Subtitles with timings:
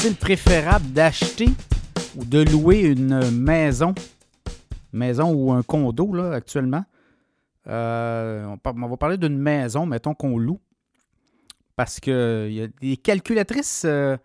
[0.00, 1.48] est-il préférable d'acheter
[2.16, 3.94] ou de louer une maison,
[4.94, 6.84] maison ou un condo là, actuellement?
[7.66, 10.58] Euh, on va parler d'une maison, mettons qu'on loue.
[11.76, 14.16] Parce qu'il y a des calculatrices euh,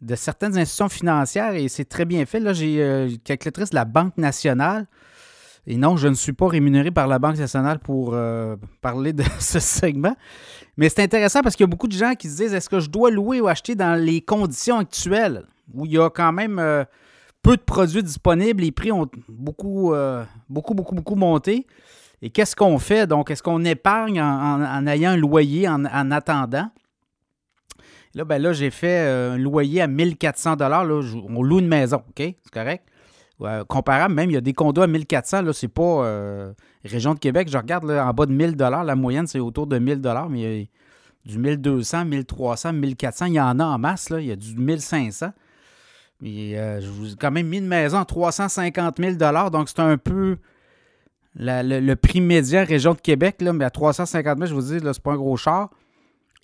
[0.00, 2.40] de certaines institutions financières et c'est très bien fait.
[2.40, 4.86] Là, j'ai euh, une calculatrice de la Banque nationale.
[5.66, 9.24] Et non, je ne suis pas rémunéré par la Banque nationale pour euh, parler de
[9.40, 10.14] ce segment.
[10.76, 12.80] Mais c'est intéressant parce qu'il y a beaucoup de gens qui se disent est-ce que
[12.80, 15.44] je dois louer ou acheter dans les conditions actuelles?
[15.74, 16.84] Où il y a quand même euh,
[17.42, 21.66] peu de produits disponibles, les prix ont beaucoup, euh, beaucoup, beaucoup, beaucoup monté.
[22.22, 23.06] Et qu'est-ce qu'on fait?
[23.06, 26.70] Donc, est-ce qu'on épargne en, ayant un loyer en, en attendant?
[28.14, 30.82] Là, ben là, j'ai fait un loyer à 1400 là,
[31.28, 32.14] On loue une maison, OK?
[32.16, 32.84] C'est correct?
[33.68, 36.52] Comparable, même, il y a des condos à 1400 là, c'est pas euh,
[36.84, 37.48] région de Québec.
[37.50, 40.60] Je regarde là, en bas de 1000 la moyenne, c'est autour de 1000 mais il
[40.60, 40.66] y a
[41.32, 44.20] du 1200, 1300, 1400, il y en a en masse, là.
[44.20, 45.32] Il y a du 1500.
[46.24, 49.80] Et, euh, je vous ai quand même mis une maison à 350 000 donc c'est
[49.80, 50.38] un peu
[51.34, 54.94] le prix médian région de Québec, là, mais à 350 000, je vous dis, là,
[54.94, 55.68] c'est pas un gros char.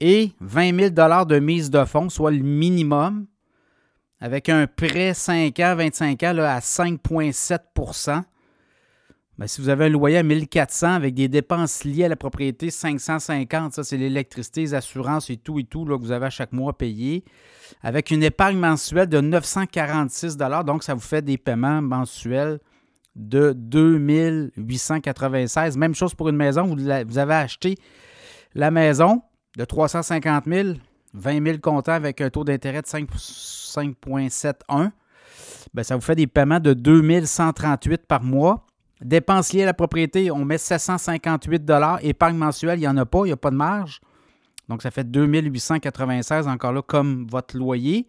[0.00, 3.26] Et 20 000 de mise de fonds, soit le minimum,
[4.22, 8.22] avec un prêt 5 ans, 25 ans à 5,7%
[9.38, 12.70] ben, si vous avez un loyer à 1400 avec des dépenses liées à la propriété,
[12.70, 16.52] 550, ça c'est l'électricité, les assurances et tout et tout que vous avez à chaque
[16.52, 17.24] mois à payer,
[17.82, 22.60] avec une épargne mensuelle de 946 donc ça vous fait des paiements mensuels
[23.16, 25.76] de 2896.
[25.76, 27.74] Même chose pour une maison, vous, vous avez acheté
[28.54, 29.22] la maison
[29.56, 30.74] de 350 000,
[31.14, 34.90] 20 000 comptant avec un taux d'intérêt de 5 5,71.
[35.74, 38.66] Ben, ça vous fait des paiements de 2138 par mois.
[39.00, 41.70] Dépenses liées à la propriété, on met 758
[42.02, 44.00] Épargne mensuelle, il n'y en a pas, il n'y a pas de marge.
[44.68, 48.06] Donc, ça fait 2896 encore là comme votre loyer.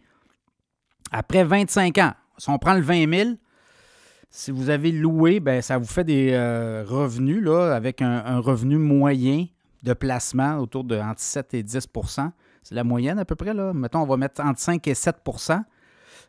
[1.12, 3.30] Après 25 ans, si on prend le 20 000,
[4.30, 8.40] si vous avez loué, ben, ça vous fait des euh, revenus là, avec un, un
[8.40, 9.46] revenu moyen
[9.84, 11.88] de placement autour de entre 7 et 10
[12.63, 13.53] C'est la moyenne à peu près.
[13.53, 13.74] Là.
[13.74, 15.63] Mettons, on va mettre entre 5 et 7%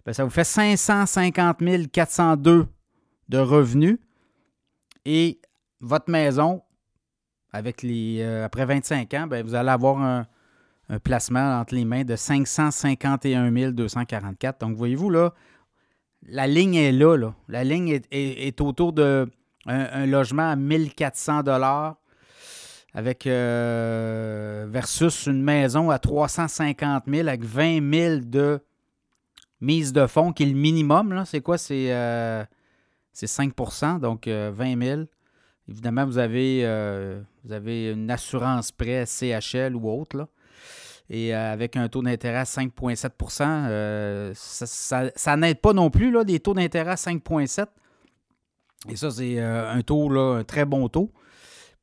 [0.05, 2.67] ben, Ça vous fait 550 402
[3.29, 3.99] de revenus.
[5.05, 5.41] Et
[5.81, 6.63] votre maison,
[7.55, 10.27] euh, après 25 ans, ben, vous allez avoir un,
[11.03, 14.61] placement entre les mains de 551 244.
[14.61, 15.33] Donc, voyez-vous, là,
[16.27, 17.17] la ligne est là.
[17.17, 17.35] là.
[17.49, 19.27] La ligne est, autour de
[19.67, 21.97] un, logement à 1400 dollars
[22.95, 28.61] avec euh, versus une maison à 350 000 avec 20 000 de
[29.61, 31.23] mise de fonds qui est le minimum.
[31.27, 31.59] C'est quoi?
[31.59, 32.45] C'est euh,
[33.13, 35.01] c'est 5% donc euh, 20 000.
[35.69, 40.17] Évidemment, vous avez, euh, vous avez une assurance prêt CHL ou autre.
[40.19, 40.29] Là.
[41.11, 43.11] Et euh, avec un taux d'intérêt à 5,7
[43.43, 47.67] euh, ça, ça- ça n'aide pas non plus, là, des taux d'intérêt à 5,7
[48.91, 51.11] Et ça, c'est euh, un taux, là, un très bon taux.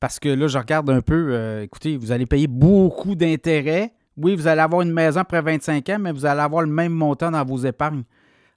[0.01, 3.93] Parce que là, je regarde un peu, euh, écoutez, vous allez payer beaucoup d'intérêts.
[4.17, 6.91] Oui, vous allez avoir une maison après 25 ans, mais vous allez avoir le même
[6.91, 8.03] montant dans vos épargnes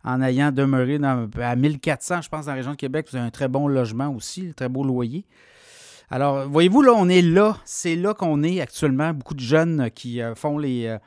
[0.03, 0.99] en ayant demeuré
[1.41, 3.07] à 1400, je pense, dans la région de Québec.
[3.11, 5.27] Vous avez un très bon logement aussi, un très beau loyer.
[6.11, 7.59] Alors, voyez-vous, là, on est là.
[7.67, 9.13] C'est là qu'on est actuellement.
[9.13, 10.99] Beaucoup de jeunes qui euh, font les, euh,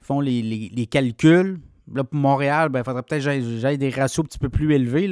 [0.00, 1.58] font les- les calculs.
[1.94, 4.72] Là, pour Montréal, ben, il faudrait peut-être que j'aille- des ratios un petit peu plus
[4.74, 5.08] élevés.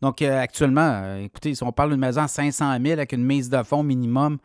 [0.00, 3.24] Donc, euh, actuellement, euh, écoutez, si on parle d'une maison à 500 000 avec une
[3.24, 4.38] mise de fonds minimum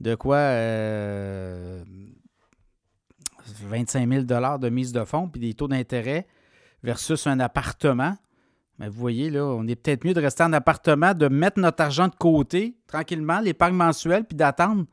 [0.00, 1.82] de quoi euh,
[3.68, 6.26] 25 000 de mise de fonds, puis des taux d'intérêt
[6.82, 8.16] versus un appartement.
[8.78, 11.82] Mais vous voyez, là, on est peut-être mieux de rester en appartement, de mettre notre
[11.82, 14.86] argent de côté tranquillement, l'épargne mensuelle, puis d'attendre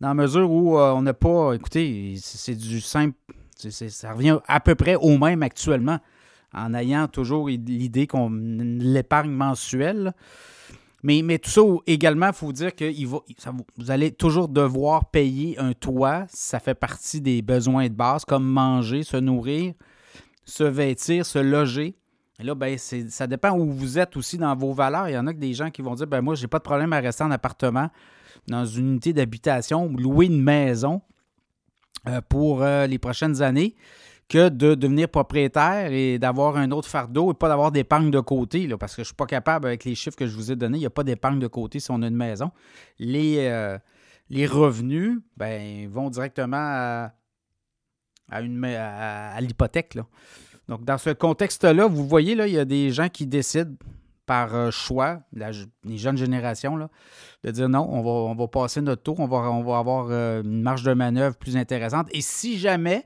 [0.00, 1.52] dans la mesure où euh, on n'a pas.
[1.54, 3.16] Écoutez, c'est du simple.
[3.56, 5.98] Ça revient à peu près au même actuellement,
[6.52, 10.12] en ayant toujours l'idée qu'on l'épargne mensuelle.
[11.02, 15.74] Mais, mais tout ça également, il faut dire que vous, allez toujours devoir payer un
[15.74, 16.24] toit.
[16.30, 19.74] Ça fait partie des besoins de base, comme manger, se nourrir,
[20.46, 21.98] se vêtir, se loger.
[22.40, 25.08] Et là, ben, ça dépend où vous êtes aussi dans vos valeurs.
[25.08, 26.64] Il y en a que des gens qui vont dire ben moi, j'ai pas de
[26.64, 27.90] problème à rester en appartement,
[28.48, 31.02] dans une unité d'habitation, ou louer une maison
[32.28, 33.74] pour euh, les prochaines années,
[34.28, 38.68] que de devenir propriétaire et d'avoir un autre fardeau et pas d'avoir d'épargne de côté,
[38.78, 40.78] parce que je ne suis pas capable, avec les chiffres que je vous ai donnés,
[40.78, 42.50] il n'y a pas d'épargne de côté si on a une maison.
[42.98, 43.78] Les, euh,
[44.30, 47.12] revenus ben, vont directement à,
[49.40, 49.98] l'hypothèque.
[50.68, 53.76] Donc, dans ce contexte-là, vous voyez, là, il y a des gens qui décident
[54.26, 56.88] par euh, choix, les jeunes générations, là,
[57.42, 60.42] de dire non, on va, on va passer notre tour, on va, va avoir euh,
[60.42, 62.08] une marge de manœuvre plus intéressante.
[62.12, 63.04] Et si jamais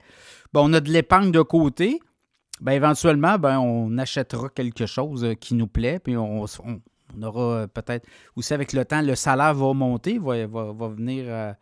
[0.52, 2.00] ben, on a de l'épargne de côté,
[2.60, 6.44] ben, éventuellement, ben, on achètera quelque chose qui nous plaît, puis on,
[7.22, 8.06] aura peut-être
[8.36, 11.54] aussi avec le temps, le salaire va monter, va, va, venir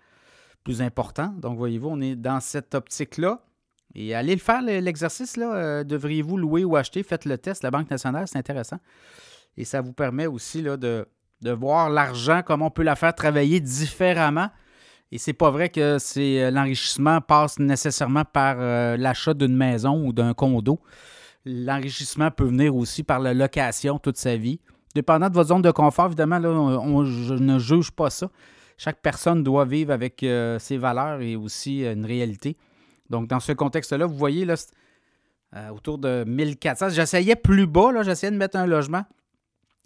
[0.64, 1.32] plus important.
[1.38, 3.40] Donc, voyez-vous, on est dans cette optique-là.
[3.94, 5.38] Et allez le faire, l'exercice.
[5.38, 7.02] Devriez-vous louer ou acheter?
[7.02, 7.62] Faites le test.
[7.62, 8.78] La Banque nationale, c'est intéressant.
[9.56, 11.06] Et ça vous permet aussi là, de,
[11.42, 14.48] de voir l'argent, comment on peut la faire travailler différemment.
[15.12, 20.12] Et c'est pas vrai que euh, l'enrichissement passe nécessairement par euh, l'achat d'une maison ou
[20.12, 20.80] d'un condo.
[21.44, 24.60] L'enrichissement peut venir aussi par la location toute sa vie.
[24.94, 28.30] Dépendant de votre zone de confort, évidemment, là, on, je ne juge pas ça.
[28.78, 32.56] Chaque personne doit vivre avec euh, ses valeurs et aussi une réalité.
[33.08, 34.56] Donc, dans ce contexte-là, vous voyez, là,
[35.72, 39.04] autour de 1400, j'essayais plus bas, j'essayais de mettre un logement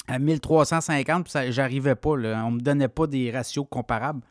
[0.06, 2.16] à 1350, puis j'arrivais pas.
[2.16, 2.44] Là.
[2.44, 4.22] On me donnait pas des ratios comparables.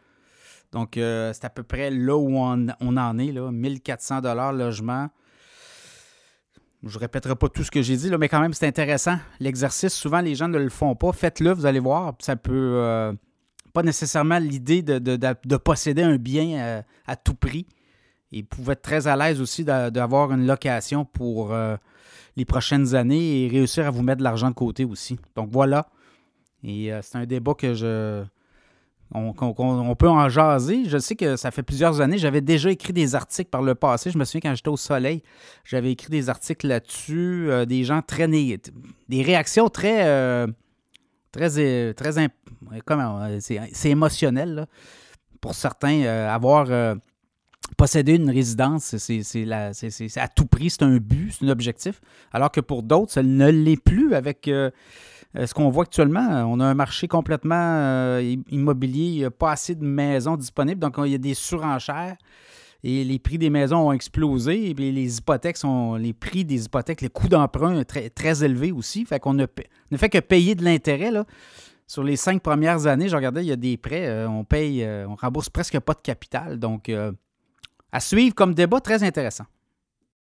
[0.71, 2.67] Donc, euh, c'est à peu près là où on,
[2.97, 4.21] en est, là, 1400
[4.53, 5.09] logement.
[6.83, 9.17] Je ne répéterai pas tout ce que j'ai dit, mais quand même, c'est intéressant.
[9.39, 11.11] L'exercice, souvent, les gens ne le font pas.
[11.11, 12.13] Faites-le, vous allez voir.
[12.19, 12.73] Ça peut.
[12.75, 13.13] Euh,
[13.73, 17.67] pas nécessairement l'idée de, posséder un bien euh, à, tout prix.
[18.31, 21.53] Et pouvez être très à l'aise aussi d'avoir une location pour
[22.39, 25.19] les prochaines années et réussir à vous mettre de l'argent de côté aussi.
[25.35, 25.87] Donc voilà.
[26.63, 28.25] Et c'est un débat que je
[29.11, 30.85] on, peut en jaser.
[30.85, 32.17] Je sais que ça fait plusieurs années.
[32.17, 34.11] J'avais déjà écrit des articles par le passé.
[34.11, 35.23] Je me souviens quand j'étais au soleil,
[35.65, 37.49] j'avais écrit des articles là-dessus.
[37.49, 38.27] Euh, des gens très.
[38.27, 40.07] des réactions très.
[40.07, 40.47] Euh,
[41.31, 41.93] très.
[41.93, 42.29] très
[42.85, 44.67] comment C'est émotionnel,
[45.41, 46.67] Pour certains, euh, avoir
[47.77, 52.01] possédé une résidence, c'est à tout prix, c'est un but, c'est un objectif.
[52.31, 56.59] Alors que pour d'autres, ça ne l'est plus avec euh, ce qu'on voit actuellement, on
[56.59, 60.95] a un marché complètement euh, immobilier, il n'y a pas assez de maisons disponibles, donc
[61.05, 62.17] il y a des surenchères
[62.83, 67.01] et les prix des maisons ont explosé et les hypothèques sont les prix des hypothèques,
[67.01, 69.05] les coûts d'emprunt très, très élevés aussi.
[69.05, 69.45] Fait qu'on ne,
[69.97, 71.11] fait que payer de l'intérêt
[71.87, 74.87] Sur les cinq premières années, je regardais, il y a des prêts, euh, on paye,
[75.07, 76.57] on rembourse presque pas de capital.
[76.57, 76.89] Donc,
[77.91, 79.45] à suivre comme débat très intéressant.